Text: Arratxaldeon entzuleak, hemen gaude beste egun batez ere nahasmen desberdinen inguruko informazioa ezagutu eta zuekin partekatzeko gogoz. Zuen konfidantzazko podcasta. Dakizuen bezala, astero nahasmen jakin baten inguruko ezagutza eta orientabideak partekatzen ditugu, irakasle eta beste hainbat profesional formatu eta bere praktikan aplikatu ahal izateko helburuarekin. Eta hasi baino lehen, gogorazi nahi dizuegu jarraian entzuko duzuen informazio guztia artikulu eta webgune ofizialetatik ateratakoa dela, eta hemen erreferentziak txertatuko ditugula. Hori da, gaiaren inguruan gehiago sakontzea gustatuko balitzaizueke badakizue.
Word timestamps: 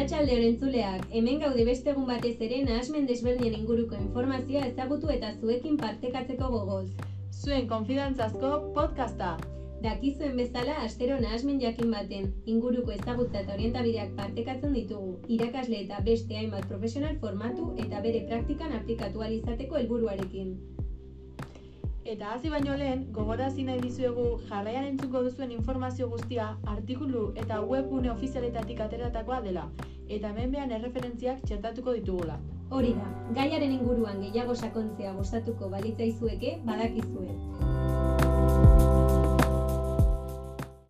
Arratxaldeon 0.00 0.44
entzuleak, 0.44 1.02
hemen 1.18 1.40
gaude 1.40 1.64
beste 1.68 1.90
egun 1.92 2.06
batez 2.10 2.38
ere 2.46 2.60
nahasmen 2.68 3.08
desberdinen 3.08 3.58
inguruko 3.58 3.98
informazioa 3.98 4.62
ezagutu 4.68 5.10
eta 5.14 5.34
zuekin 5.34 5.76
partekatzeko 5.82 6.48
gogoz. 6.54 6.86
Zuen 7.42 7.68
konfidantzazko 7.72 8.54
podcasta. 8.78 9.34
Dakizuen 9.84 10.40
bezala, 10.40 10.78
astero 10.86 11.20
nahasmen 11.20 11.60
jakin 11.66 11.92
baten 11.98 12.32
inguruko 12.54 12.96
ezagutza 12.96 13.42
eta 13.44 13.58
orientabideak 13.58 14.16
partekatzen 14.22 14.72
ditugu, 14.80 15.18
irakasle 15.36 15.84
eta 15.84 16.00
beste 16.08 16.40
hainbat 16.40 16.64
profesional 16.72 17.20
formatu 17.26 17.70
eta 17.84 18.00
bere 18.08 18.24
praktikan 18.32 18.72
aplikatu 18.80 19.20
ahal 19.20 19.36
izateko 19.42 19.82
helburuarekin. 19.82 20.56
Eta 22.10 22.32
hasi 22.32 22.48
baino 22.48 22.72
lehen, 22.80 23.02
gogorazi 23.12 23.62
nahi 23.68 23.84
dizuegu 23.84 24.22
jarraian 24.48 24.86
entzuko 24.94 25.20
duzuen 25.28 25.52
informazio 25.52 26.08
guztia 26.08 26.46
artikulu 26.74 27.28
eta 27.44 27.60
webgune 27.60 28.10
ofizialetatik 28.10 28.80
ateratakoa 28.80 29.42
dela, 29.44 29.68
eta 30.16 30.30
hemen 30.44 30.72
erreferentziak 30.76 31.44
txertatuko 31.46 31.94
ditugula. 31.98 32.38
Hori 32.78 32.94
da, 32.98 33.08
gaiaren 33.36 33.76
inguruan 33.76 34.22
gehiago 34.26 34.54
sakontzea 34.54 35.12
gustatuko 35.18 35.70
balitzaizueke 35.74 36.56
badakizue. 36.66 37.69